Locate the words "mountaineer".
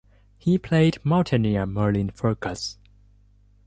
1.05-1.67